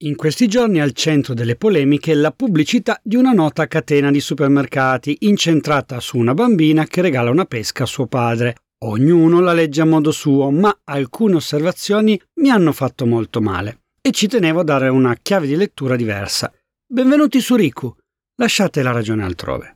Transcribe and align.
In 0.00 0.14
questi 0.14 0.46
giorni 0.46 0.78
al 0.78 0.92
centro 0.92 1.32
delle 1.32 1.56
polemiche 1.56 2.12
la 2.12 2.30
pubblicità 2.30 3.00
di 3.02 3.16
una 3.16 3.32
nota 3.32 3.66
catena 3.66 4.10
di 4.10 4.20
supermercati 4.20 5.16
incentrata 5.20 6.00
su 6.00 6.18
una 6.18 6.34
bambina 6.34 6.84
che 6.84 7.00
regala 7.00 7.30
una 7.30 7.46
pesca 7.46 7.84
a 7.84 7.86
suo 7.86 8.06
padre. 8.06 8.56
Ognuno 8.84 9.40
la 9.40 9.54
legge 9.54 9.80
a 9.80 9.86
modo 9.86 10.12
suo, 10.12 10.50
ma 10.50 10.80
alcune 10.84 11.36
osservazioni 11.36 12.20
mi 12.42 12.50
hanno 12.50 12.72
fatto 12.72 13.06
molto 13.06 13.40
male 13.40 13.84
e 14.02 14.10
ci 14.10 14.28
tenevo 14.28 14.60
a 14.60 14.64
dare 14.64 14.88
una 14.88 15.16
chiave 15.16 15.46
di 15.46 15.56
lettura 15.56 15.96
diversa. 15.96 16.52
Benvenuti 16.86 17.40
su 17.40 17.54
Riku. 17.54 17.90
Lasciate 18.34 18.82
la 18.82 18.92
ragione 18.92 19.24
altrove. 19.24 19.75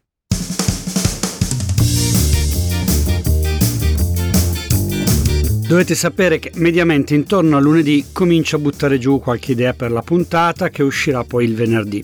Dovete 5.70 5.94
sapere 5.94 6.40
che 6.40 6.50
mediamente 6.56 7.14
intorno 7.14 7.56
a 7.56 7.60
lunedì 7.60 8.06
comincio 8.10 8.56
a 8.56 8.58
buttare 8.58 8.98
giù 8.98 9.20
qualche 9.20 9.52
idea 9.52 9.72
per 9.72 9.92
la 9.92 10.02
puntata 10.02 10.68
che 10.68 10.82
uscirà 10.82 11.22
poi 11.22 11.44
il 11.44 11.54
venerdì. 11.54 12.02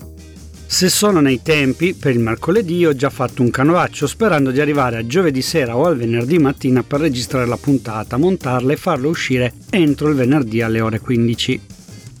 Se 0.65 0.87
sono 0.87 1.19
nei 1.19 1.41
tempi, 1.41 1.93
per 1.93 2.13
il 2.13 2.21
mercoledì 2.21 2.85
ho 2.85 2.95
già 2.95 3.09
fatto 3.09 3.41
un 3.41 3.49
canovaccio 3.49 4.07
sperando 4.07 4.51
di 4.51 4.61
arrivare 4.61 4.95
a 4.95 5.05
giovedì 5.05 5.41
sera 5.41 5.75
o 5.75 5.83
al 5.83 5.97
venerdì 5.97 6.39
mattina 6.39 6.81
per 6.81 7.01
registrare 7.01 7.45
la 7.45 7.57
puntata, 7.57 8.15
montarla 8.15 8.71
e 8.71 8.77
farla 8.77 9.09
uscire 9.09 9.51
entro 9.69 10.07
il 10.07 10.15
venerdì 10.15 10.61
alle 10.61 10.79
ore 10.79 11.01
15. 11.01 11.61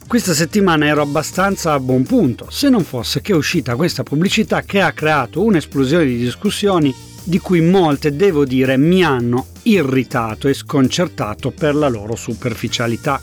Questa 0.05 0.33
settimana 0.33 0.85
ero 0.85 1.01
abbastanza 1.01 1.71
a 1.71 1.79
buon 1.79 2.03
punto, 2.03 2.47
se 2.49 2.67
non 2.67 2.83
fosse 2.83 3.21
che 3.21 3.31
è 3.31 3.35
uscita 3.35 3.77
questa 3.77 4.03
pubblicità 4.03 4.63
che 4.63 4.81
ha 4.81 4.91
creato 4.91 5.41
un'esplosione 5.41 6.03
di 6.03 6.17
discussioni 6.17 6.93
di 7.23 7.39
cui 7.39 7.61
molte, 7.61 8.17
devo 8.17 8.43
dire, 8.43 8.75
mi 8.75 9.01
hanno 9.01 9.45
irritato 9.71 10.47
e 10.47 10.53
sconcertato 10.53 11.51
per 11.51 11.75
la 11.75 11.87
loro 11.87 12.15
superficialità. 12.15 13.19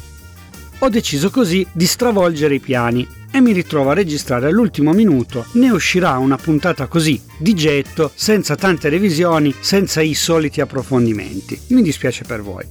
Ho 0.79 0.89
deciso 0.89 1.31
così 1.31 1.67
di 1.73 1.87
stravolgere 1.87 2.57
i 2.57 2.61
piani 2.61 3.07
e 3.31 3.41
mi 3.41 3.53
ritrovo 3.53 3.91
a 3.91 3.95
registrare 3.95 4.47
all'ultimo 4.47 4.93
minuto. 4.93 5.47
Ne 5.53 5.71
uscirà 5.71 6.19
una 6.19 6.37
puntata 6.37 6.87
così, 6.87 7.21
di 7.39 7.55
getto, 7.55 8.13
senza 8.15 8.55
tante 8.55 8.89
revisioni, 8.89 9.53
senza 9.59 10.01
i 10.03 10.15
soliti 10.15 10.61
approfondimenti. 10.61 11.61
Mi 11.69 11.83
dispiace 11.83 12.25
per 12.25 12.43
voi. 12.43 12.65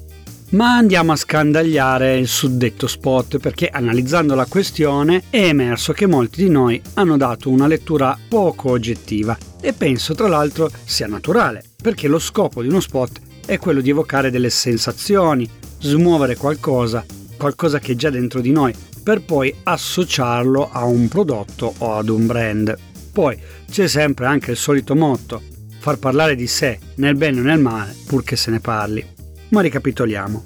Ma 0.51 0.75
andiamo 0.75 1.11
a 1.11 1.15
scandagliare 1.15 2.15
il 2.15 2.27
suddetto 2.27 2.85
spot 2.85 3.39
perché 3.39 3.69
analizzando 3.69 4.35
la 4.35 4.45
questione 4.45 5.23
è 5.31 5.47
emerso 5.47 5.93
che 5.93 6.05
molti 6.05 6.43
di 6.43 6.49
noi 6.49 6.79
hanno 6.93 7.17
dato 7.17 7.49
una 7.49 7.65
lettura 7.65 8.15
poco 8.29 8.69
oggettiva 8.69 9.35
e 9.59 9.73
penso 9.73 10.13
tra 10.13 10.27
l'altro 10.27 10.69
sia 10.83 11.07
naturale 11.07 11.63
perché 11.81 12.07
lo 12.07 12.19
scopo 12.19 12.61
di 12.61 12.67
uno 12.67 12.81
spot 12.81 13.21
è 13.45 13.59
quello 13.59 13.81
di 13.81 13.89
evocare 13.89 14.31
delle 14.31 14.49
sensazioni, 14.49 15.49
smuovere 15.79 16.35
qualcosa, 16.35 17.05
qualcosa 17.37 17.79
che 17.79 17.91
è 17.91 17.95
già 17.95 18.09
dentro 18.09 18.39
di 18.39 18.51
noi, 18.51 18.73
per 19.03 19.23
poi 19.23 19.53
associarlo 19.63 20.69
a 20.71 20.85
un 20.85 21.07
prodotto 21.07 21.73
o 21.79 21.97
ad 21.97 22.09
un 22.09 22.25
brand. 22.25 22.75
Poi 23.11 23.37
c'è 23.69 23.87
sempre 23.87 24.25
anche 24.25 24.51
il 24.51 24.57
solito 24.57 24.95
motto, 24.95 25.41
far 25.79 25.97
parlare 25.97 26.35
di 26.35 26.47
sé 26.47 26.79
nel 26.95 27.15
bene 27.15 27.41
o 27.41 27.43
nel 27.43 27.59
male 27.59 27.93
purché 28.05 28.35
se 28.35 28.49
ne 28.49 28.59
parli. 28.59 29.05
Ma 29.49 29.61
ricapitoliamo. 29.61 30.45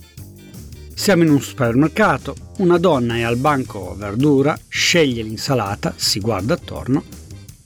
Siamo 0.94 1.23
in 1.23 1.30
un 1.30 1.42
supermercato, 1.42 2.36
una 2.58 2.80
donna 2.80 3.16
è 3.16 3.22
al 3.22 3.38
banco 3.38 3.95
verdura, 3.95 4.58
sceglie 4.68 5.22
l'insalata, 5.22 5.94
si 5.95 6.20
guarda 6.20 6.56
attorno 6.56 7.18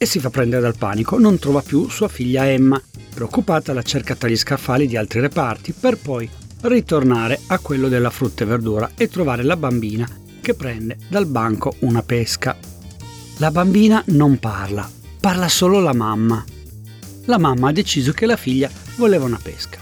e 0.02 0.08
si 0.08 0.20
fa 0.20 0.32
prendere 0.32 0.64
dal 0.64 0.80
panico, 0.80 1.20
non 1.20 1.38
trova 1.38 1.62
più 1.62 1.88
sua 1.88 2.08
figlia 2.08 2.50
Emma. 2.50 2.82
Preoccupata 3.14 3.72
la 3.72 3.84
cerca 3.84 4.16
tra 4.16 4.28
gli 4.28 4.36
scaffali 4.36 4.88
di 4.88 4.98
altri 4.98 5.20
reparti 5.20 5.74
per 5.74 6.00
poi 6.00 6.28
ritornare 6.62 7.40
a 7.46 7.60
quello 7.60 7.88
della 7.88 8.10
frutta 8.10 8.44
e 8.44 8.48
verdura 8.48 8.94
e 8.98 9.10
trovare 9.10 9.44
la 9.44 9.56
bambina 9.56 10.10
che 10.42 10.56
prende 10.56 10.98
dal 11.08 11.28
banco 11.28 11.76
una 11.82 12.02
pesca. 12.02 12.58
La 13.38 13.52
bambina 13.52 14.02
non 14.08 14.40
parla, 14.40 14.90
parla 15.20 15.48
solo 15.48 15.80
la 15.80 15.94
mamma. 15.94 16.44
La 17.26 17.38
mamma 17.38 17.70
ha 17.70 17.72
deciso 17.72 18.12
che 18.12 18.26
la 18.26 18.38
figlia 18.38 18.72
voleva 18.96 19.26
una 19.26 19.40
pesca. 19.40 19.78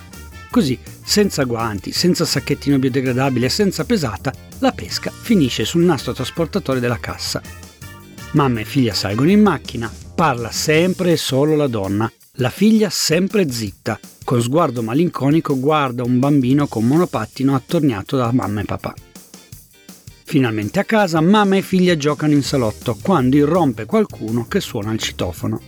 Così, 0.51 0.77
senza 1.01 1.45
guanti, 1.45 1.93
senza 1.93 2.25
sacchettino 2.25 2.77
biodegradabile 2.77 3.45
e 3.45 3.49
senza 3.49 3.85
pesata, 3.85 4.33
la 4.57 4.73
pesca 4.73 5.11
finisce 5.11 5.63
sul 5.63 5.83
nastro 5.83 6.11
trasportatore 6.11 6.81
della 6.81 6.99
cassa. 6.99 7.41
Mamma 8.31 8.59
e 8.59 8.65
figlia 8.65 8.93
salgono 8.93 9.31
in 9.31 9.41
macchina, 9.41 9.89
parla 10.19 10.51
sempre 10.51 11.13
e 11.13 11.15
solo 11.15 11.55
la 11.55 11.67
donna, 11.67 12.11
la 12.39 12.49
figlia 12.49 12.89
sempre 12.89 13.49
zitta, 13.49 13.97
con 14.25 14.41
sguardo 14.41 14.83
malinconico 14.83 15.57
guarda 15.57 16.03
un 16.03 16.19
bambino 16.19 16.67
con 16.67 16.85
monopattino 16.85 17.55
attorniato 17.55 18.17
da 18.17 18.29
mamma 18.33 18.59
e 18.59 18.65
papà. 18.65 18.93
Finalmente 20.25 20.77
a 20.77 20.83
casa, 20.83 21.21
mamma 21.21 21.55
e 21.55 21.61
figlia 21.61 21.95
giocano 21.95 22.33
in 22.33 22.43
salotto 22.43 22.97
quando 23.01 23.37
irrompe 23.37 23.85
qualcuno 23.85 24.45
che 24.45 24.59
suona 24.59 24.91
il 24.91 24.99
citofono 24.99 25.61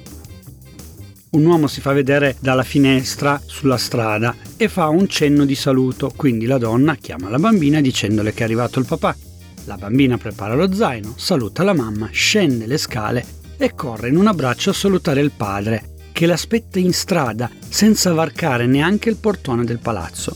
un 1.29 1.45
uomo 1.45 1.67
si 1.67 1.79
fa 1.79 1.93
vedere 1.93 2.35
dalla 2.41 2.63
finestra 2.63 3.41
sulla 3.45 3.77
strada 3.77 4.35
e 4.57 4.67
fa 4.67 4.89
un 4.89 5.07
cenno 5.07 5.45
di 5.45 5.55
saluto, 5.55 6.11
quindi 6.13 6.45
la 6.45 6.57
donna 6.57 6.95
chiama 6.95 7.29
la 7.29 7.39
bambina 7.39 7.79
dicendole 7.79 8.33
che 8.33 8.41
è 8.41 8.43
arrivato 8.43 8.79
il 8.79 8.85
papà. 8.85 9.15
La 9.63 9.77
bambina 9.77 10.17
prepara 10.17 10.55
lo 10.55 10.73
zaino, 10.73 11.13
saluta 11.15 11.63
la 11.63 11.73
mamma, 11.73 12.09
scende 12.11 12.65
le 12.65 12.77
scale 12.77 13.39
e 13.65 13.75
corre 13.75 14.09
in 14.09 14.17
un 14.17 14.27
abbraccio 14.27 14.71
a 14.71 14.73
salutare 14.73 15.21
il 15.21 15.31
padre, 15.31 15.93
che 16.11 16.25
l'aspetta 16.25 16.79
in 16.79 16.93
strada 16.93 17.49
senza 17.67 18.13
varcare 18.13 18.65
neanche 18.65 19.09
il 19.09 19.17
portone 19.17 19.63
del 19.63 19.79
palazzo. 19.79 20.35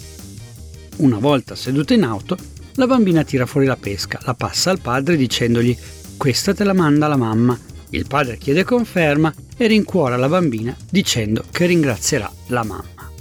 Una 0.97 1.17
volta 1.17 1.55
seduta 1.55 1.93
in 1.93 2.03
auto, 2.03 2.37
la 2.75 2.87
bambina 2.87 3.23
tira 3.23 3.45
fuori 3.45 3.65
la 3.65 3.77
pesca, 3.77 4.19
la 4.23 4.33
passa 4.33 4.69
al 4.69 4.79
padre 4.79 5.17
dicendogli 5.17 5.77
questa 6.17 6.53
te 6.53 6.63
la 6.63 6.73
manda 6.73 7.07
la 7.07 7.17
mamma. 7.17 7.59
Il 7.89 8.07
padre 8.07 8.37
chiede 8.37 8.63
conferma 8.63 9.33
e 9.57 9.67
rincuora 9.67 10.17
la 10.17 10.29
bambina 10.29 10.75
dicendo 10.89 11.43
che 11.51 11.65
ringrazierà 11.65 12.31
la 12.47 12.63
mamma. 12.63 13.11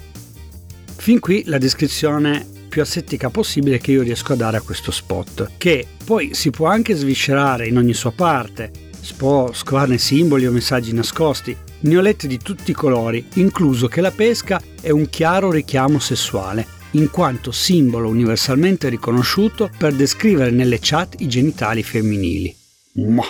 Fin 0.97 1.21
qui 1.21 1.43
la 1.47 1.59
descrizione 1.59 2.47
più 2.69 2.83
asettica 2.83 3.31
possibile 3.31 3.79
che 3.79 3.93
io 3.93 4.03
riesco 4.03 4.33
a 4.33 4.37
dare 4.37 4.57
a 4.57 4.61
questo 4.61 4.91
spot, 4.91 5.53
che 5.59 5.87
poi 6.05 6.35
si 6.35 6.51
può 6.51 6.67
anche 6.67 6.95
sviscerare 6.95 7.69
in 7.69 7.77
ogni 7.77 7.95
sua 7.95 8.11
parte, 8.11 8.71
può 9.13 9.53
scovarne 9.53 9.99
simboli 9.99 10.47
o 10.47 10.53
messaggi 10.53 10.95
nascosti, 10.95 11.55
ne 11.81 11.97
ho 11.97 12.01
letti 12.01 12.27
di 12.27 12.39
tutti 12.39 12.71
i 12.71 12.75
colori, 12.75 13.27
incluso 13.35 13.87
che 13.89 14.01
la 14.01 14.11
pesca 14.11 14.61
è 14.81 14.91
un 14.91 15.11
chiaro 15.11 15.51
richiamo 15.51 15.99
sessuale, 15.99 16.67
in 16.93 17.11
quanto 17.11 17.53
simbolo 17.53 18.09
universalmente 18.09 18.89
riconosciuto 18.89 19.71
per 19.77 19.95
descrivere 19.95 20.51
nelle 20.51 20.79
chat 20.81 21.21
i 21.21 21.29
genitali 21.29 21.83
femminili. 21.83 22.57
Ma 22.95 23.25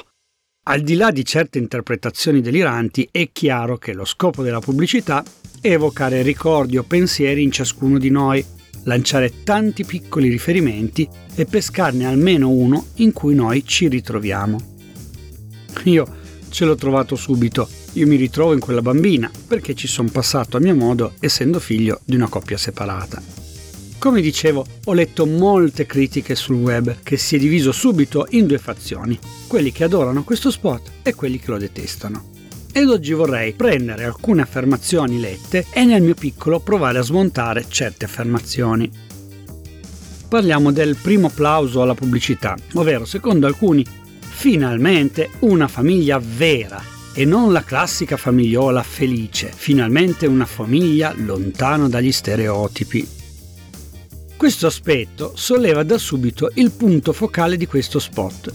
al 0.66 0.80
di 0.80 0.94
là 0.94 1.10
di 1.10 1.24
certe 1.24 1.58
interpretazioni 1.58 2.40
deliranti, 2.40 3.06
è 3.10 3.28
chiaro 3.32 3.76
che 3.76 3.92
lo 3.92 4.06
scopo 4.06 4.42
della 4.42 4.60
pubblicità 4.60 5.22
è 5.60 5.72
evocare 5.72 6.22
ricordi 6.22 6.78
o 6.78 6.84
pensieri 6.84 7.42
in 7.42 7.50
ciascuno 7.50 7.98
di 7.98 8.08
noi, 8.08 8.42
lanciare 8.84 9.42
tanti 9.44 9.84
piccoli 9.84 10.28
riferimenti 10.28 11.06
e 11.34 11.44
pescarne 11.44 12.06
almeno 12.06 12.48
uno 12.48 12.86
in 12.96 13.12
cui 13.12 13.34
noi 13.34 13.66
ci 13.66 13.88
ritroviamo. 13.88 14.73
Io 15.82 16.06
ce 16.48 16.64
l'ho 16.64 16.76
trovato 16.76 17.16
subito, 17.16 17.68
io 17.94 18.06
mi 18.06 18.16
ritrovo 18.16 18.52
in 18.52 18.60
quella 18.60 18.80
bambina 18.80 19.30
perché 19.46 19.74
ci 19.74 19.88
sono 19.88 20.08
passato 20.10 20.56
a 20.56 20.60
mio 20.60 20.74
modo 20.74 21.14
essendo 21.20 21.58
figlio 21.58 22.00
di 22.04 22.14
una 22.14 22.28
coppia 22.28 22.56
separata. 22.56 23.20
Come 23.98 24.20
dicevo, 24.20 24.66
ho 24.84 24.92
letto 24.92 25.26
molte 25.26 25.86
critiche 25.86 26.34
sul 26.34 26.56
web 26.56 26.96
che 27.02 27.16
si 27.16 27.36
è 27.36 27.38
diviso 27.38 27.72
subito 27.72 28.26
in 28.30 28.46
due 28.46 28.58
fazioni, 28.58 29.18
quelli 29.46 29.72
che 29.72 29.84
adorano 29.84 30.24
questo 30.24 30.50
spot 30.50 30.90
e 31.02 31.14
quelli 31.14 31.38
che 31.38 31.50
lo 31.50 31.58
detestano. 31.58 32.32
Ed 32.72 32.88
oggi 32.88 33.12
vorrei 33.12 33.52
prendere 33.52 34.04
alcune 34.04 34.42
affermazioni 34.42 35.18
lette 35.20 35.66
e 35.70 35.84
nel 35.84 36.02
mio 36.02 36.14
piccolo 36.14 36.60
provare 36.60 36.98
a 36.98 37.02
smontare 37.02 37.64
certe 37.68 38.04
affermazioni. 38.04 38.90
Parliamo 40.28 40.72
del 40.72 40.96
primo 40.96 41.28
applauso 41.28 41.80
alla 41.80 41.94
pubblicità, 41.94 42.56
ovvero 42.74 43.04
secondo 43.04 43.46
alcuni 43.46 43.86
finalmente 44.36 45.30
una 45.38 45.68
famiglia 45.68 46.20
vera 46.22 46.82
e 47.14 47.24
non 47.24 47.50
la 47.52 47.62
classica 47.62 48.18
famigliola 48.18 48.82
felice, 48.82 49.50
finalmente 49.54 50.26
una 50.26 50.44
famiglia 50.44 51.14
lontano 51.16 51.88
dagli 51.88 52.12
stereotipi. 52.12 53.08
Questo 54.36 54.66
aspetto 54.66 55.32
solleva 55.34 55.82
da 55.82 55.96
subito 55.96 56.50
il 56.54 56.72
punto 56.72 57.14
focale 57.14 57.56
di 57.56 57.66
questo 57.66 57.98
spot. 57.98 58.52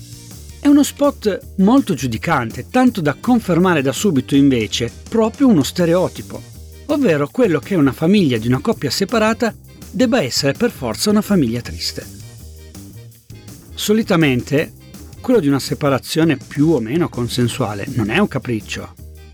È 0.59 0.67
uno 0.67 0.83
spot 0.83 1.55
molto 1.57 1.95
giudicante, 1.95 2.67
tanto 2.69 3.01
da 3.01 3.15
confermare 3.19 3.81
da 3.81 3.93
subito 3.93 4.35
invece 4.35 4.91
proprio 5.09 5.47
uno 5.47 5.63
stereotipo, 5.63 6.39
ovvero 6.87 7.29
quello 7.31 7.59
che 7.59 7.73
una 7.73 7.93
famiglia 7.93 8.37
di 8.37 8.45
una 8.45 8.59
coppia 8.59 8.91
separata 8.91 9.55
debba 9.89 10.21
essere 10.21 10.51
per 10.51 10.69
forza 10.69 11.09
una 11.09 11.21
famiglia 11.21 11.61
triste. 11.61 12.05
Solitamente 13.73 14.73
quello 15.19 15.39
di 15.39 15.47
una 15.47 15.59
separazione 15.59 16.37
più 16.37 16.69
o 16.69 16.79
meno 16.79 17.09
consensuale 17.09 17.85
non 17.95 18.09
è 18.09 18.17
un 18.17 18.27
capriccio, 18.27 18.93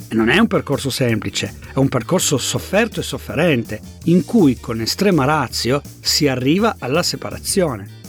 non 0.09 0.29
è 0.29 0.37
un 0.37 0.47
percorso 0.47 0.89
semplice, 0.89 1.55
è 1.73 1.77
un 1.77 1.89
percorso 1.89 2.37
sofferto 2.37 2.99
e 2.99 3.03
sofferente, 3.03 3.79
in 4.05 4.23
cui 4.25 4.59
con 4.59 4.81
estrema 4.81 5.25
razio 5.25 5.81
si 5.99 6.27
arriva 6.27 6.75
alla 6.79 7.03
separazione. 7.03 8.03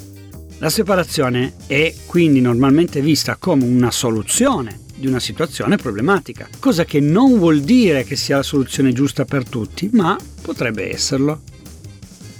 La 0.58 0.70
separazione 0.70 1.54
è 1.66 1.94
quindi 2.06 2.40
normalmente 2.40 3.00
vista 3.00 3.36
come 3.36 3.64
una 3.64 3.90
soluzione 3.90 4.80
di 4.96 5.06
una 5.06 5.20
situazione 5.20 5.76
problematica, 5.76 6.48
cosa 6.58 6.84
che 6.84 7.00
non 7.00 7.38
vuol 7.38 7.60
dire 7.60 8.04
che 8.04 8.16
sia 8.16 8.36
la 8.36 8.42
soluzione 8.42 8.92
giusta 8.92 9.24
per 9.24 9.46
tutti, 9.46 9.90
ma 9.92 10.16
potrebbe 10.40 10.90
esserlo. 10.90 11.42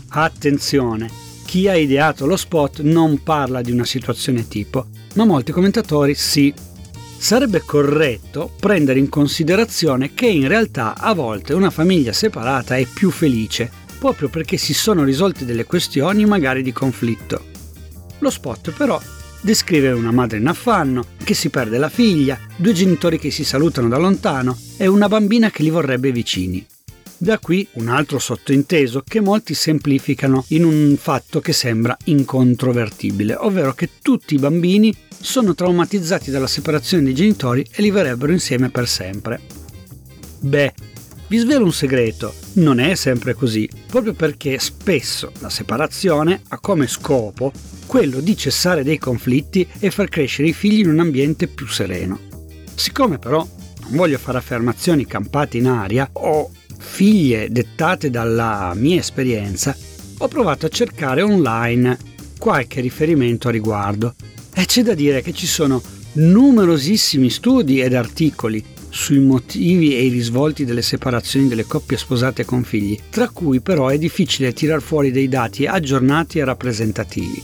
Attenzione, 0.08 1.10
chi 1.44 1.68
ha 1.68 1.76
ideato 1.76 2.24
lo 2.24 2.36
spot 2.36 2.80
non 2.80 3.22
parla 3.22 3.60
di 3.60 3.70
una 3.70 3.84
situazione 3.84 4.48
tipo, 4.48 4.86
ma 5.16 5.24
molti 5.24 5.52
commentatori 5.52 6.14
sì. 6.14 6.54
Sarebbe 7.18 7.62
corretto 7.64 8.52
prendere 8.60 8.98
in 8.98 9.08
considerazione 9.08 10.14
che 10.14 10.26
in 10.26 10.46
realtà 10.46 10.94
a 10.96 11.14
volte 11.14 11.54
una 11.54 11.70
famiglia 11.70 12.12
separata 12.12 12.76
è 12.76 12.86
più 12.86 13.10
felice, 13.10 13.70
proprio 13.98 14.28
perché 14.28 14.56
si 14.56 14.74
sono 14.74 15.02
risolte 15.02 15.44
delle 15.44 15.64
questioni 15.64 16.24
magari 16.26 16.62
di 16.62 16.72
conflitto. 16.72 17.44
Lo 18.20 18.30
spot 18.30 18.70
però 18.72 19.00
descrive 19.40 19.92
una 19.92 20.10
madre 20.10 20.38
in 20.38 20.46
affanno, 20.46 21.04
che 21.22 21.34
si 21.34 21.48
perde 21.48 21.78
la 21.78 21.88
figlia, 21.88 22.38
due 22.56 22.72
genitori 22.72 23.18
che 23.18 23.30
si 23.30 23.44
salutano 23.44 23.88
da 23.88 23.96
lontano 23.96 24.56
e 24.76 24.86
una 24.86 25.08
bambina 25.08 25.50
che 25.50 25.62
li 25.62 25.70
vorrebbe 25.70 26.12
vicini. 26.12 26.66
Da 27.18 27.38
qui 27.38 27.66
un 27.74 27.88
altro 27.88 28.18
sottointeso 28.18 29.02
che 29.06 29.20
molti 29.20 29.54
semplificano 29.54 30.44
in 30.48 30.64
un 30.64 30.96
fatto 31.00 31.40
che 31.40 31.54
sembra 31.54 31.96
incontrovertibile, 32.04 33.34
ovvero 33.34 33.72
che 33.72 33.88
tutti 34.02 34.34
i 34.34 34.38
bambini 34.38 34.94
sono 35.18 35.54
traumatizzati 35.54 36.30
dalla 36.30 36.46
separazione 36.46 37.04
dei 37.04 37.14
genitori 37.14 37.66
e 37.70 37.80
li 37.80 37.90
verrebbero 37.90 38.32
insieme 38.32 38.68
per 38.68 38.86
sempre. 38.86 39.40
Beh, 40.40 40.74
vi 41.28 41.38
svelo 41.38 41.64
un 41.64 41.72
segreto, 41.72 42.34
non 42.54 42.78
è 42.78 42.94
sempre 42.94 43.32
così, 43.32 43.68
proprio 43.86 44.12
perché 44.12 44.58
spesso 44.58 45.32
la 45.40 45.50
separazione 45.50 46.42
ha 46.48 46.58
come 46.60 46.86
scopo 46.86 47.50
quello 47.86 48.20
di 48.20 48.36
cessare 48.36 48.84
dei 48.84 48.98
conflitti 48.98 49.66
e 49.78 49.90
far 49.90 50.08
crescere 50.08 50.48
i 50.48 50.52
figli 50.52 50.80
in 50.80 50.90
un 50.90 51.00
ambiente 51.00 51.48
più 51.48 51.66
sereno. 51.66 52.20
Siccome 52.74 53.18
però 53.18 53.38
non 53.38 53.96
voglio 53.96 54.18
fare 54.18 54.36
affermazioni 54.36 55.06
campate 55.06 55.56
in 55.56 55.66
aria 55.66 56.08
o 56.12 56.50
figlie 56.78 57.48
dettate 57.50 58.10
dalla 58.10 58.72
mia 58.74 58.98
esperienza, 58.98 59.76
ho 60.18 60.28
provato 60.28 60.66
a 60.66 60.70
cercare 60.70 61.22
online 61.22 61.96
qualche 62.38 62.80
riferimento 62.80 63.48
a 63.48 63.50
riguardo 63.50 64.14
e 64.54 64.64
c'è 64.64 64.82
da 64.82 64.94
dire 64.94 65.22
che 65.22 65.32
ci 65.32 65.46
sono 65.46 65.82
numerosissimi 66.12 67.28
studi 67.28 67.80
ed 67.80 67.94
articoli 67.94 68.64
sui 68.88 69.18
motivi 69.18 69.94
e 69.94 70.06
i 70.06 70.08
risvolti 70.08 70.64
delle 70.64 70.80
separazioni 70.80 71.48
delle 71.48 71.66
coppie 71.66 71.98
sposate 71.98 72.46
con 72.46 72.64
figli, 72.64 72.98
tra 73.10 73.28
cui 73.28 73.60
però 73.60 73.88
è 73.88 73.98
difficile 73.98 74.54
tirar 74.54 74.80
fuori 74.80 75.10
dei 75.10 75.28
dati 75.28 75.66
aggiornati 75.66 76.38
e 76.38 76.44
rappresentativi. 76.44 77.42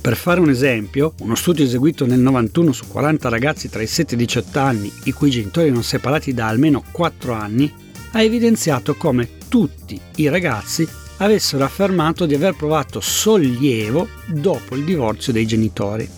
Per 0.00 0.16
fare 0.16 0.40
un 0.40 0.48
esempio, 0.48 1.14
uno 1.20 1.34
studio 1.34 1.64
eseguito 1.64 2.06
nel 2.06 2.18
91 2.18 2.72
su 2.72 2.86
40 2.88 3.28
ragazzi 3.28 3.68
tra 3.68 3.82
i 3.82 3.86
7 3.86 4.14
e 4.14 4.16
i 4.16 4.20
18 4.24 4.58
anni, 4.58 4.92
i 5.04 5.12
cui 5.12 5.30
genitori 5.30 5.66
erano 5.66 5.82
separati 5.82 6.34
da 6.34 6.48
almeno 6.48 6.82
4 6.90 7.32
anni, 7.32 7.72
ha 8.12 8.22
evidenziato 8.22 8.94
come 8.94 9.28
tutti 9.48 10.00
i 10.16 10.28
ragazzi 10.28 10.86
avessero 11.18 11.64
affermato 11.64 12.26
di 12.26 12.34
aver 12.34 12.54
provato 12.54 13.00
sollievo 13.00 14.08
dopo 14.26 14.76
il 14.76 14.84
divorzio 14.84 15.32
dei 15.32 15.46
genitori. 15.46 16.08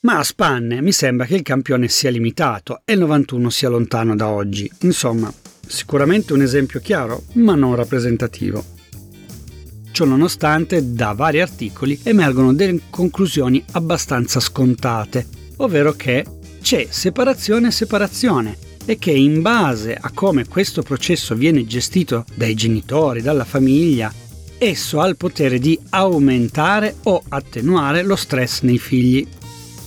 Ma 0.00 0.18
a 0.18 0.22
spanne 0.22 0.82
mi 0.82 0.92
sembra 0.92 1.26
che 1.26 1.34
il 1.34 1.42
campione 1.42 1.88
sia 1.88 2.10
limitato 2.10 2.82
e 2.84 2.92
il 2.92 3.00
91 3.00 3.48
sia 3.50 3.68
lontano 3.68 4.14
da 4.14 4.28
oggi. 4.28 4.70
Insomma, 4.80 5.32
sicuramente 5.66 6.34
un 6.34 6.42
esempio 6.42 6.80
chiaro, 6.80 7.24
ma 7.34 7.54
non 7.54 7.74
rappresentativo. 7.74 8.62
Ciononostante, 9.92 10.92
da 10.92 11.12
vari 11.12 11.40
articoli 11.40 11.98
emergono 12.02 12.52
delle 12.52 12.80
conclusioni 12.90 13.64
abbastanza 13.72 14.40
scontate, 14.40 15.26
ovvero 15.56 15.92
che 15.92 16.24
c'è 16.60 16.86
separazione 16.90 17.68
e 17.68 17.70
separazione 17.70 18.56
e 18.84 18.98
che 18.98 19.10
in 19.10 19.42
base 19.42 19.96
a 19.98 20.10
come 20.12 20.46
questo 20.46 20.82
processo 20.82 21.34
viene 21.34 21.66
gestito 21.66 22.24
dai 22.34 22.54
genitori, 22.54 23.22
dalla 23.22 23.44
famiglia, 23.44 24.12
esso 24.58 25.00
ha 25.00 25.06
il 25.06 25.16
potere 25.16 25.58
di 25.58 25.78
aumentare 25.90 26.96
o 27.04 27.22
attenuare 27.28 28.02
lo 28.02 28.16
stress 28.16 28.62
nei 28.62 28.78
figli. 28.78 29.26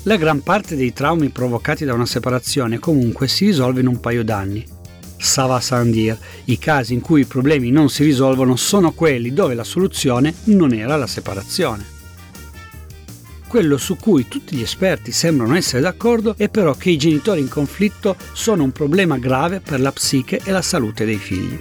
La 0.03 0.15
gran 0.15 0.41
parte 0.41 0.75
dei 0.75 0.93
traumi 0.93 1.29
provocati 1.29 1.85
da 1.85 1.93
una 1.93 2.05
separazione 2.05 2.79
comunque 2.79 3.27
si 3.27 3.45
risolve 3.45 3.81
in 3.81 3.87
un 3.87 3.99
paio 3.99 4.23
d'anni. 4.23 4.65
Sava 5.17 5.59
Sandir, 5.59 6.17
i 6.45 6.57
casi 6.57 6.93
in 6.93 7.01
cui 7.01 7.21
i 7.21 7.25
problemi 7.25 7.71
non 7.71 7.89
si 7.89 8.03
risolvono 8.03 8.55
sono 8.55 8.91
quelli 8.91 9.33
dove 9.33 9.55
la 9.55 9.63
soluzione 9.63 10.33
non 10.45 10.73
era 10.73 10.95
la 10.95 11.07
separazione. 11.07 11.96
Quello 13.47 13.77
su 13.77 13.95
cui 13.95 14.27
tutti 14.27 14.57
gli 14.57 14.61
esperti 14.61 15.13
sembrano 15.13 15.55
essere 15.55 15.81
d'accordo 15.81 16.35
è 16.37 16.49
però 16.49 16.73
che 16.73 16.89
i 16.89 16.97
genitori 16.97 17.39
in 17.39 17.47
conflitto 17.47 18.17
sono 18.33 18.63
un 18.63 18.71
problema 18.71 19.17
grave 19.17 19.61
per 19.61 19.79
la 19.79 19.91
psiche 19.93 20.41
e 20.43 20.51
la 20.51 20.61
salute 20.61 21.05
dei 21.05 21.17
figli. 21.17 21.57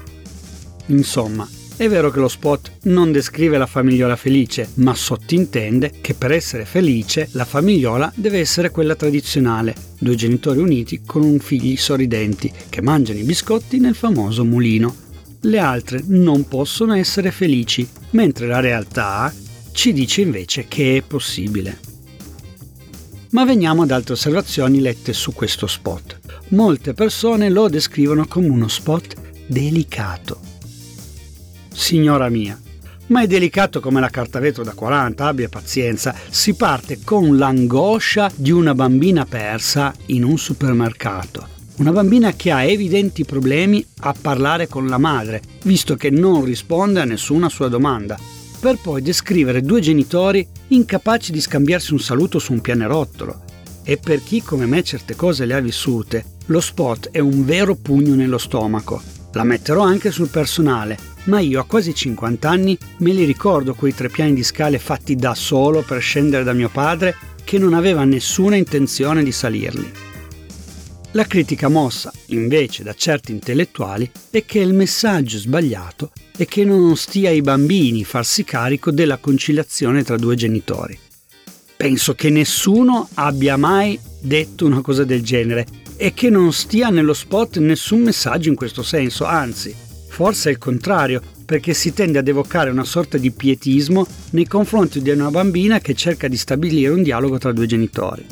Insomma, 0.86 1.48
è 1.76 1.88
vero 1.88 2.10
che 2.10 2.18
lo 2.18 2.28
spot 2.28 2.78
non 2.84 3.12
descrive 3.12 3.56
la 3.56 3.66
famigliola 3.66 4.16
felice, 4.16 4.70
ma 4.74 4.94
sottintende 4.94 5.92
che 6.00 6.14
per 6.14 6.32
essere 6.32 6.64
felice 6.64 7.28
la 7.32 7.44
famigliola 7.44 8.10
deve 8.16 8.40
essere 8.40 8.70
quella 8.70 8.96
tradizionale, 8.96 9.74
due 9.98 10.16
genitori 10.16 10.58
uniti 10.58 11.02
con 11.04 11.22
un 11.22 11.38
figli 11.38 11.76
sorridenti 11.76 12.50
che 12.68 12.82
mangiano 12.82 13.18
i 13.20 13.24
biscotti 13.24 13.78
nel 13.78 13.94
famoso 13.94 14.44
mulino. 14.44 14.94
Le 15.42 15.58
altre 15.58 16.02
non 16.06 16.48
possono 16.48 16.94
essere 16.94 17.30
felici, 17.30 17.86
mentre 18.10 18.46
la 18.46 18.60
realtà 18.60 19.32
ci 19.76 19.93
dice 19.93 20.23
invece 20.23 20.64
che 20.67 20.96
è 20.96 21.02
possibile. 21.02 21.78
Ma 23.31 23.44
veniamo 23.44 23.82
ad 23.82 23.90
altre 23.90 24.14
osservazioni 24.14 24.81
lette 24.81 25.12
su 25.12 25.34
questo 25.34 25.67
spot. 25.67 26.19
Molte 26.49 26.94
persone 26.94 27.50
lo 27.50 27.69
descrivono 27.69 28.26
come 28.26 28.49
uno 28.49 28.69
spot 28.69 29.14
delicato 29.46 30.40
signora 31.76 32.31
mia. 32.31 32.58
Ma 33.08 33.20
è 33.20 33.26
delicato 33.26 33.81
come 33.81 34.00
la 34.00 34.08
carta 34.08 34.40
vetro 34.40 34.64
da 34.64 34.73
40, 34.73 35.26
abbia 35.26 35.50
pazienza. 35.50 36.14
Si 36.31 36.55
parte 36.55 37.00
con 37.05 37.37
l'angoscia 37.37 38.32
di 38.34 38.50
una 38.50 38.75
bambina 38.75 39.26
persa 39.26 39.94
in 40.06 40.25
un 40.25 40.38
supermercato. 40.38 41.46
Una 41.76 41.93
bambina 41.93 42.32
che 42.32 42.50
ha 42.50 42.64
evidenti 42.64 43.26
problemi 43.26 43.84
a 44.00 44.14
parlare 44.19 44.69
con 44.69 44.87
la 44.87 44.96
madre, 44.96 45.43
visto 45.64 45.96
che 45.96 46.08
non 46.08 46.44
risponde 46.44 47.02
a 47.02 47.05
nessuna 47.05 47.50
sua 47.50 47.69
domanda, 47.69 48.19
per 48.66 48.78
poi 48.82 49.00
descrivere 49.00 49.62
due 49.62 49.80
genitori 49.80 50.44
incapaci 50.66 51.30
di 51.30 51.40
scambiarsi 51.40 51.92
un 51.92 52.00
saluto 52.00 52.40
su 52.40 52.52
un 52.52 52.60
pianerottolo. 52.60 53.42
E 53.84 53.96
per 53.96 54.20
chi 54.24 54.42
come 54.42 54.66
me 54.66 54.82
certe 54.82 55.14
cose 55.14 55.46
le 55.46 55.55
ha 55.55 55.60
vissute, 55.60 56.24
lo 56.46 56.60
spot 56.60 57.10
è 57.12 57.20
un 57.20 57.44
vero 57.44 57.76
pugno 57.76 58.17
nello 58.17 58.38
stomaco. 58.38 59.00
La 59.34 59.44
metterò 59.44 59.82
anche 59.82 60.10
sul 60.10 60.31
personale, 60.31 60.98
ma 61.26 61.38
io 61.38 61.60
a 61.60 61.64
quasi 61.64 61.94
50 61.94 62.50
anni 62.50 62.76
me 62.96 63.12
li 63.12 63.22
ricordo 63.22 63.72
quei 63.72 63.94
tre 63.94 64.08
piani 64.08 64.34
di 64.34 64.43
scale 64.43 64.81
fatti 64.81 65.14
da 65.14 65.36
solo 65.36 65.82
per 65.82 66.00
scendere 66.00 66.43
da 66.43 66.52
mio 66.52 66.69
padre 66.69 67.14
che 67.44 67.58
non 67.58 67.72
aveva 67.72 68.02
nessuna 68.02 68.56
intenzione 68.56 69.22
di 69.22 69.31
salirli. 69.31 69.93
La 71.12 71.24
critica 71.24 71.69
mossa, 71.69 72.12
invece, 72.28 72.82
da 72.82 72.94
certi 72.94 73.32
intellettuali 73.32 74.10
è 74.30 74.44
che 74.44 74.58
il 74.58 74.74
messaggio 74.74 75.38
sbagliato 75.38 76.10
è 76.36 76.44
che 76.44 76.64
non 76.64 76.96
stia 76.96 77.30
ai 77.30 77.42
bambini 77.42 78.04
farsi 78.04 78.44
carico 78.44 78.90
della 78.90 79.18
conciliazione 79.18 80.02
tra 80.02 80.16
due 80.16 80.34
genitori. 80.34 80.98
Penso 81.76 82.14
che 82.14 82.30
nessuno 82.30 83.08
abbia 83.14 83.56
mai 83.56 83.98
detto 84.20 84.66
una 84.66 84.80
cosa 84.80 85.04
del 85.04 85.22
genere 85.22 85.66
e 85.96 86.14
che 86.14 86.30
non 86.30 86.52
stia 86.52 86.88
nello 86.88 87.14
spot 87.14 87.58
nessun 87.58 88.00
messaggio 88.00 88.48
in 88.48 88.54
questo 88.54 88.82
senso, 88.82 89.24
anzi, 89.24 89.84
Forse 90.16 90.48
è 90.48 90.52
il 90.52 90.58
contrario, 90.58 91.20
perché 91.44 91.74
si 91.74 91.92
tende 91.92 92.18
ad 92.18 92.26
evocare 92.26 92.70
una 92.70 92.84
sorta 92.84 93.18
di 93.18 93.32
pietismo 93.32 94.06
nei 94.30 94.46
confronti 94.46 95.02
di 95.02 95.10
una 95.10 95.28
bambina 95.28 95.78
che 95.78 95.92
cerca 95.92 96.26
di 96.26 96.38
stabilire 96.38 96.88
un 96.90 97.02
dialogo 97.02 97.36
tra 97.36 97.52
due 97.52 97.66
genitori. 97.66 98.24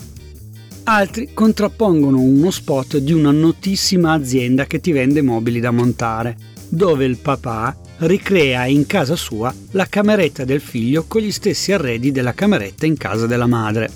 Altri 0.86 1.30
contrappongono 1.32 2.20
uno 2.20 2.50
spot 2.50 2.98
di 2.98 3.14
una 3.14 3.30
notissima 3.30 4.12
azienda 4.12 4.66
che 4.66 4.80
ti 4.80 4.92
vende 4.92 5.22
mobili 5.22 5.58
da 5.58 5.70
montare, 5.70 6.36
dove 6.68 7.06
il 7.06 7.16
papà 7.16 7.74
ricrea 7.98 8.66
in 8.66 8.84
casa 8.84 9.16
sua 9.16 9.54
la 9.70 9.86
cameretta 9.86 10.44
del 10.44 10.60
figlio 10.60 11.04
con 11.08 11.22
gli 11.22 11.32
stessi 11.32 11.72
arredi 11.72 12.12
della 12.12 12.34
cameretta 12.34 12.84
in 12.84 12.98
casa 12.98 13.26
della 13.26 13.46
madre. 13.46 13.90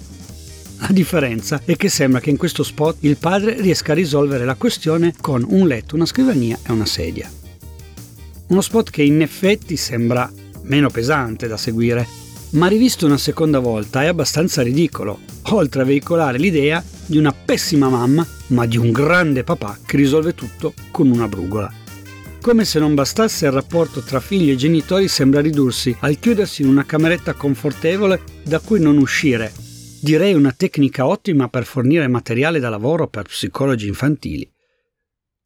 La 0.79 0.89
differenza 0.91 1.61
è 1.63 1.77
che 1.77 1.91
sembra 1.91 2.21
che 2.21 2.31
in 2.31 2.39
questo 2.39 2.63
spot 2.63 2.97
il 3.01 3.19
padre 3.19 3.61
riesca 3.61 3.93
a 3.93 3.97
risolvere 3.97 4.47
la 4.47 4.55
questione 4.55 5.13
con 5.21 5.45
un 5.47 5.67
letto, 5.67 5.95
una 5.95 6.07
scrivania 6.07 6.59
e 6.67 6.73
una 6.73 6.87
sedia. 6.87 7.31
Uno 8.47 8.61
spot 8.63 8.89
che 8.89 9.03
in 9.03 9.21
effetti 9.21 9.77
sembra 9.77 10.31
meno 10.63 10.89
pesante 10.89 11.49
da 11.49 11.59
seguire, 11.59 12.07
ma 12.51 12.67
rivisto 12.67 13.07
una 13.07 13.19
seconda 13.19 13.59
volta 13.59 14.03
è 14.03 14.07
abbastanza 14.07 14.63
ridicolo, 14.63 15.21
oltre 15.51 15.83
a 15.83 15.85
veicolare 15.85 16.39
l'idea 16.39 16.83
di 17.07 17.19
una 17.19 17.33
pessima 17.33 17.89
mamma, 17.89 18.27
ma 18.49 18.67
di 18.67 18.77
un 18.77 18.91
grande 18.91 19.45
papà 19.45 19.79
che 19.85 19.97
risolve 19.97 20.35
tutto 20.35 20.73
con 20.91 21.11
una 21.11 21.29
brugola. 21.29 21.71
Come 22.41 22.65
se 22.65 22.79
non 22.79 22.95
bastasse 22.95 23.47
il 23.47 23.53
rapporto 23.53 24.01
tra 24.01 24.21
figli 24.21 24.51
e 24.51 24.57
genitori 24.57 25.09
sembra 25.09 25.41
ridursi 25.41 25.95
al 26.01 26.19
chiudersi 26.19 26.63
in 26.63 26.69
una 26.69 26.87
cameretta 26.87 27.35
confortevole 27.35 28.23
da 28.45 28.61
cui 28.61 28.81
non 28.81 28.97
uscire. 28.97 29.53
Direi 30.01 30.33
una 30.33 30.53
tecnica 30.53 31.07
ottima 31.07 31.49
per 31.49 31.65
fornire 31.65 32.07
materiale 32.07 32.61
da 32.61 32.69
lavoro 32.69 33.09
per 33.09 33.25
psicologi 33.25 33.89
infantili. 33.89 34.51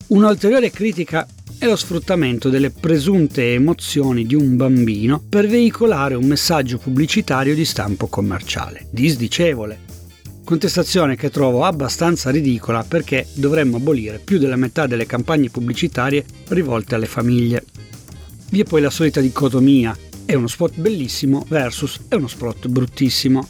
Un'ulteriore 0.08 0.70
critica 0.70 1.26
è 1.62 1.66
lo 1.66 1.76
sfruttamento 1.76 2.48
delle 2.48 2.70
presunte 2.72 3.52
emozioni 3.52 4.26
di 4.26 4.34
un 4.34 4.56
bambino 4.56 5.22
per 5.28 5.46
veicolare 5.46 6.16
un 6.16 6.24
messaggio 6.24 6.76
pubblicitario 6.76 7.54
di 7.54 7.64
stampo 7.64 8.08
commerciale, 8.08 8.88
disdicevole. 8.90 9.78
Contestazione 10.42 11.14
che 11.14 11.30
trovo 11.30 11.64
abbastanza 11.64 12.30
ridicola 12.30 12.82
perché 12.82 13.28
dovremmo 13.34 13.76
abolire 13.76 14.18
più 14.18 14.38
della 14.38 14.56
metà 14.56 14.88
delle 14.88 15.06
campagne 15.06 15.50
pubblicitarie 15.50 16.24
rivolte 16.48 16.96
alle 16.96 17.06
famiglie. 17.06 17.64
Vi 18.50 18.60
è 18.60 18.64
poi 18.64 18.80
la 18.80 18.90
solita 18.90 19.20
dicotomia, 19.20 19.96
è 20.24 20.34
uno 20.34 20.48
spot 20.48 20.80
bellissimo 20.80 21.46
versus 21.46 22.00
è 22.08 22.16
uno 22.16 22.26
spot 22.26 22.66
bruttissimo. 22.66 23.46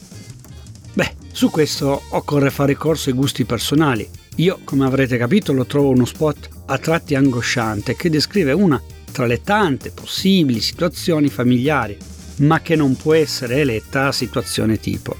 Beh, 0.93 1.15
su 1.31 1.49
questo 1.49 1.99
occorre 2.09 2.51
fare 2.51 2.73
ricorso 2.73 3.09
ai 3.09 3.15
gusti 3.15 3.43
personali. 3.43 4.07
Io, 4.35 4.59
come 4.63 4.85
avrete 4.85 5.17
capito, 5.17 5.51
lo 5.51 5.65
trovo 5.65 5.89
uno 5.89 6.05
spot 6.05 6.52
a 6.65 6.77
tratti 6.77 7.15
angosciante 7.15 7.95
che 7.95 8.09
descrive 8.09 8.51
una 8.51 8.81
tra 9.11 9.25
le 9.25 9.41
tante 9.41 9.91
possibili 9.91 10.59
situazioni 10.59 11.29
familiari, 11.29 11.97
ma 12.37 12.61
che 12.61 12.75
non 12.75 12.95
può 12.95 13.13
essere 13.13 13.57
eletta 13.57 14.07
a 14.07 14.11
situazione 14.11 14.79
tipo. 14.79 15.15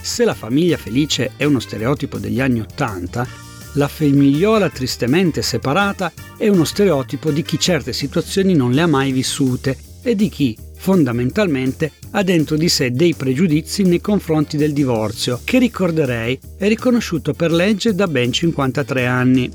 Se 0.00 0.24
la 0.24 0.34
famiglia 0.34 0.76
felice 0.76 1.32
è 1.36 1.44
uno 1.44 1.60
stereotipo 1.60 2.18
degli 2.18 2.40
anni 2.40 2.60
Ottanta, 2.60 3.26
la 3.74 3.88
famigliola 3.88 4.68
tristemente 4.68 5.42
separata 5.42 6.12
è 6.36 6.48
uno 6.48 6.64
stereotipo 6.64 7.30
di 7.30 7.42
chi 7.42 7.58
certe 7.58 7.92
situazioni 7.92 8.54
non 8.54 8.72
le 8.72 8.82
ha 8.82 8.86
mai 8.86 9.12
vissute 9.12 9.76
e 10.02 10.14
di 10.14 10.28
chi, 10.28 10.56
fondamentalmente, 10.76 11.92
ha 12.10 12.22
dentro 12.22 12.56
di 12.56 12.68
sé 12.68 12.90
dei 12.90 13.14
pregiudizi 13.14 13.84
nei 13.84 14.00
confronti 14.00 14.56
del 14.56 14.72
divorzio, 14.72 15.40
che 15.44 15.58
ricorderei 15.58 16.38
è 16.58 16.68
riconosciuto 16.68 17.32
per 17.32 17.50
legge 17.50 17.94
da 17.94 18.06
ben 18.06 18.30
53 18.30 19.06
anni 19.06 19.50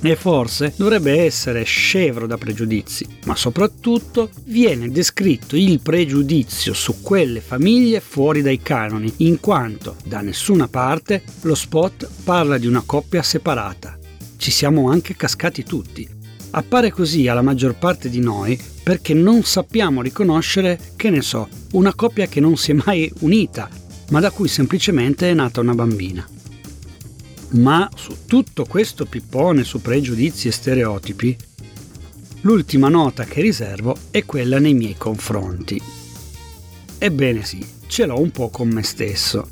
e 0.00 0.16
forse 0.16 0.72
dovrebbe 0.76 1.24
essere 1.24 1.64
scevro 1.64 2.26
da 2.26 2.38
pregiudizi, 2.38 3.06
ma 3.24 3.34
soprattutto 3.34 4.30
viene 4.44 4.90
descritto 4.90 5.56
il 5.56 5.80
pregiudizio 5.80 6.72
su 6.72 7.00
quelle 7.02 7.40
famiglie 7.40 8.00
fuori 8.00 8.42
dai 8.42 8.60
canoni, 8.60 9.12
in 9.18 9.40
quanto 9.40 9.96
da 10.04 10.20
nessuna 10.20 10.68
parte 10.68 11.22
lo 11.42 11.54
spot 11.54 12.08
parla 12.24 12.58
di 12.58 12.66
una 12.66 12.82
coppia 12.84 13.22
separata. 13.22 13.98
Ci 14.36 14.50
siamo 14.50 14.90
anche 14.90 15.16
cascati 15.16 15.64
tutti. 15.64 16.08
Appare 16.50 16.90
così 16.90 17.28
alla 17.28 17.42
maggior 17.42 17.74
parte 17.74 18.08
di 18.08 18.20
noi 18.20 18.58
perché 18.82 19.12
non 19.12 19.42
sappiamo 19.42 20.00
riconoscere, 20.00 20.78
che 20.96 21.10
ne 21.10 21.20
so, 21.20 21.48
una 21.72 21.94
coppia 21.94 22.26
che 22.26 22.40
non 22.40 22.56
si 22.56 22.70
è 22.70 22.74
mai 22.74 23.12
unita, 23.20 23.68
ma 24.10 24.20
da 24.20 24.30
cui 24.30 24.48
semplicemente 24.48 25.28
è 25.30 25.34
nata 25.34 25.60
una 25.60 25.74
bambina. 25.74 26.26
Ma 27.50 27.88
su 27.94 28.26
tutto 28.26 28.66
questo 28.66 29.06
pippone 29.06 29.64
su 29.64 29.80
pregiudizi 29.80 30.48
e 30.48 30.52
stereotipi, 30.52 31.36
l'ultima 32.42 32.88
nota 32.88 33.24
che 33.24 33.40
riservo 33.40 33.96
è 34.10 34.24
quella 34.26 34.58
nei 34.58 34.74
miei 34.74 34.96
confronti. 34.98 35.80
Ebbene 36.98 37.44
sì, 37.44 37.66
ce 37.86 38.04
l'ho 38.04 38.20
un 38.20 38.30
po' 38.30 38.50
con 38.50 38.68
me 38.68 38.82
stesso, 38.82 39.48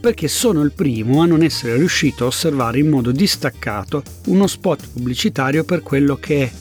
perché 0.00 0.28
sono 0.28 0.62
il 0.62 0.72
primo 0.72 1.22
a 1.22 1.26
non 1.26 1.42
essere 1.42 1.76
riuscito 1.76 2.24
a 2.24 2.28
osservare 2.28 2.78
in 2.78 2.88
modo 2.88 3.10
distaccato 3.10 4.02
uno 4.26 4.46
spot 4.46 4.90
pubblicitario 4.92 5.64
per 5.64 5.82
quello 5.82 6.16
che 6.16 6.42
è, 6.42 6.52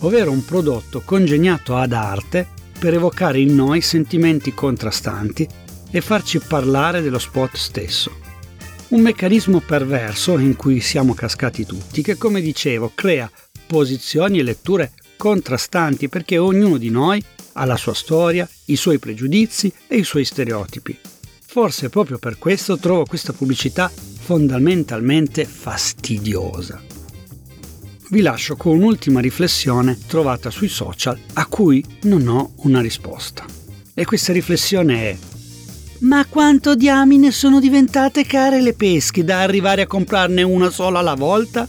ovvero 0.00 0.32
un 0.32 0.44
prodotto 0.44 1.02
congegnato 1.04 1.76
ad 1.76 1.92
arte 1.92 2.46
per 2.76 2.94
evocare 2.94 3.38
in 3.38 3.54
noi 3.54 3.82
sentimenti 3.82 4.52
contrastanti 4.52 5.46
e 5.90 6.00
farci 6.00 6.40
parlare 6.40 7.02
dello 7.02 7.18
spot 7.18 7.56
stesso. 7.56 8.27
Un 8.88 9.02
meccanismo 9.02 9.60
perverso 9.60 10.38
in 10.38 10.56
cui 10.56 10.80
siamo 10.80 11.12
cascati 11.12 11.66
tutti, 11.66 12.00
che 12.00 12.16
come 12.16 12.40
dicevo 12.40 12.92
crea 12.94 13.30
posizioni 13.66 14.38
e 14.38 14.42
letture 14.42 14.92
contrastanti 15.18 16.08
perché 16.08 16.38
ognuno 16.38 16.78
di 16.78 16.88
noi 16.88 17.22
ha 17.52 17.66
la 17.66 17.76
sua 17.76 17.92
storia, 17.92 18.48
i 18.66 18.76
suoi 18.76 18.98
pregiudizi 18.98 19.70
e 19.86 19.98
i 19.98 20.04
suoi 20.04 20.24
stereotipi. 20.24 20.98
Forse 21.44 21.90
proprio 21.90 22.16
per 22.16 22.38
questo 22.38 22.78
trovo 22.78 23.04
questa 23.04 23.34
pubblicità 23.34 23.90
fondamentalmente 23.90 25.44
fastidiosa. 25.44 26.82
Vi 28.08 28.22
lascio 28.22 28.56
con 28.56 28.74
un'ultima 28.74 29.20
riflessione 29.20 29.98
trovata 30.06 30.48
sui 30.48 30.68
social 30.68 31.18
a 31.34 31.44
cui 31.44 31.84
non 32.04 32.26
ho 32.26 32.52
una 32.62 32.80
risposta. 32.80 33.44
E 33.92 34.06
questa 34.06 34.32
riflessione 34.32 35.10
è 35.10 35.16
ma 36.00 36.24
quanto 36.26 36.76
diamine 36.76 37.32
sono 37.32 37.58
diventate 37.58 38.24
care 38.24 38.60
le 38.60 38.74
pesche 38.74 39.24
da 39.24 39.40
arrivare 39.40 39.82
a 39.82 39.86
comprarne 39.86 40.42
una 40.42 40.70
sola 40.70 41.00
alla 41.00 41.14
volta? 41.14 41.68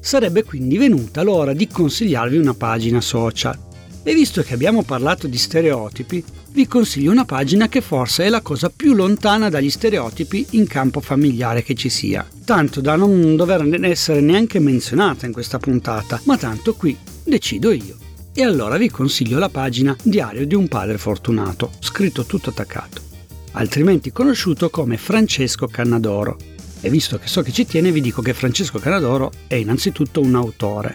Sarebbe 0.00 0.42
quindi 0.42 0.76
venuta 0.76 1.22
l'ora 1.22 1.52
di 1.52 1.68
consigliarvi 1.68 2.36
una 2.36 2.54
pagina 2.54 3.00
social. 3.00 3.56
E 4.02 4.14
visto 4.14 4.42
che 4.42 4.54
abbiamo 4.54 4.82
parlato 4.82 5.28
di 5.28 5.38
stereotipi, 5.38 6.24
vi 6.50 6.66
consiglio 6.66 7.12
una 7.12 7.24
pagina 7.24 7.68
che 7.68 7.80
forse 7.80 8.24
è 8.24 8.28
la 8.28 8.40
cosa 8.40 8.72
più 8.74 8.94
lontana 8.94 9.48
dagli 9.48 9.70
stereotipi 9.70 10.44
in 10.50 10.66
campo 10.66 11.00
familiare 11.00 11.62
che 11.62 11.74
ci 11.74 11.88
sia. 11.88 12.26
Tanto 12.44 12.80
da 12.80 12.96
non 12.96 13.36
dover 13.36 13.84
essere 13.84 14.20
neanche 14.20 14.58
menzionata 14.58 15.26
in 15.26 15.32
questa 15.32 15.60
puntata, 15.60 16.20
ma 16.24 16.36
tanto 16.36 16.74
qui 16.74 16.98
decido 17.22 17.70
io. 17.70 17.96
E 18.34 18.42
allora 18.42 18.76
vi 18.76 18.90
consiglio 18.90 19.38
la 19.38 19.48
pagina 19.48 19.96
Diario 20.02 20.44
di 20.44 20.56
un 20.56 20.66
padre 20.66 20.98
fortunato, 20.98 21.70
scritto 21.78 22.24
tutto 22.24 22.50
attaccato 22.50 23.10
altrimenti 23.52 24.12
conosciuto 24.12 24.70
come 24.70 24.96
Francesco 24.96 25.66
Cannadoro. 25.66 26.36
E 26.80 26.90
visto 26.90 27.18
che 27.18 27.28
so 27.28 27.42
che 27.42 27.52
ci 27.52 27.66
tiene, 27.66 27.92
vi 27.92 28.00
dico 28.00 28.22
che 28.22 28.34
Francesco 28.34 28.78
Cannadoro 28.78 29.30
è 29.46 29.54
innanzitutto 29.54 30.20
un 30.20 30.34
autore. 30.34 30.94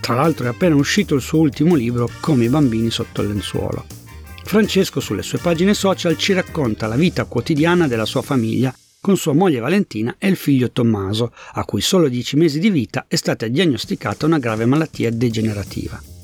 Tra 0.00 0.14
l'altro 0.14 0.46
è 0.46 0.48
appena 0.48 0.74
uscito 0.74 1.14
il 1.14 1.20
suo 1.20 1.40
ultimo 1.40 1.74
libro, 1.74 2.08
Come 2.20 2.44
i 2.44 2.48
bambini 2.48 2.90
sotto 2.90 3.22
il 3.22 3.28
lenzuolo. 3.28 3.84
Francesco 4.44 5.00
sulle 5.00 5.22
sue 5.22 5.38
pagine 5.38 5.74
social 5.74 6.16
ci 6.16 6.32
racconta 6.32 6.86
la 6.86 6.94
vita 6.94 7.24
quotidiana 7.24 7.88
della 7.88 8.04
sua 8.04 8.22
famiglia 8.22 8.74
con 9.00 9.16
sua 9.16 9.34
moglie 9.34 9.60
Valentina 9.60 10.16
e 10.18 10.28
il 10.28 10.36
figlio 10.36 10.70
Tommaso, 10.70 11.32
a 11.52 11.64
cui 11.64 11.80
solo 11.80 12.06
a 12.06 12.08
10 12.08 12.36
mesi 12.36 12.58
di 12.58 12.70
vita 12.70 13.04
è 13.06 13.14
stata 13.14 13.46
diagnosticata 13.46 14.26
una 14.26 14.38
grave 14.38 14.66
malattia 14.66 15.10
degenerativa. 15.10 16.15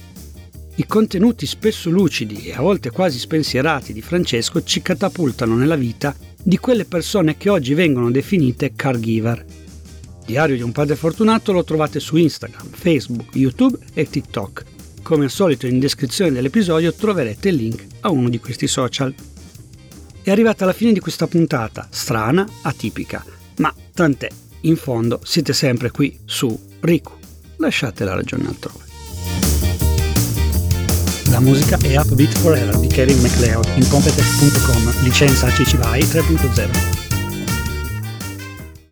I 0.75 0.87
contenuti 0.87 1.47
spesso 1.47 1.91
lucidi 1.91 2.47
e 2.47 2.55
a 2.55 2.62
volte 2.62 2.91
quasi 2.91 3.19
spensierati 3.19 3.93
di 3.93 4.00
Francesco 4.00 4.62
ci 4.62 4.81
catapultano 4.81 5.55
nella 5.55 5.76
vita 5.76 6.17
di 6.43 6.57
quelle 6.57 6.87
persone 6.87 7.37
che 7.37 7.50
oggi 7.50 7.75
vengono 7.75 8.11
definite 8.11 8.73
caregiver. 8.75 9.45
Diario 10.25 10.57
di 10.57 10.62
un 10.62 10.73
padre 10.73 10.97
fortunato 10.97 11.52
lo 11.52 11.62
trovate 11.62 12.00
su 12.00 12.17
Instagram, 12.17 12.71
Facebook, 12.71 13.35
YouTube 13.35 13.76
e 13.93 14.09
TikTok. 14.09 14.64
Come 15.02 15.25
al 15.25 15.31
solito 15.31 15.67
in 15.67 15.79
descrizione 15.79 16.33
dell'episodio 16.33 16.95
troverete 16.95 17.50
il 17.50 17.57
link 17.57 17.87
a 18.00 18.11
uno 18.11 18.31
di 18.31 18.38
questi 18.38 18.67
social. 18.67 19.14
È 20.23 20.31
arrivata 20.31 20.64
la 20.64 20.73
fine 20.73 20.93
di 20.93 21.00
questa 21.00 21.26
puntata, 21.26 21.87
strana, 21.91 22.49
atipica, 22.62 23.23
ma 23.57 23.75
tant'è, 23.93 24.29
in 24.62 24.76
fondo 24.76 25.21
siete 25.23 25.52
sempre 25.52 25.91
qui 25.91 26.19
su 26.25 26.59
Riku. 26.81 27.12
Lasciate 27.57 28.05
la 28.05 28.14
ragione 28.14 28.47
altrove. 28.47 28.91
La 31.33 31.41
musica 31.41 31.79
è 31.79 31.97
Upbeat 31.97 32.39
Forever 32.41 32.79
di 32.79 32.89
Kevin 32.89 33.19
MacLeod 33.23 33.67
in 33.77 33.89
Competech.com, 33.89 35.03
licenza 35.03 35.49
CC 35.49 35.77
BY 35.77 36.01
3.0. 36.01 37.01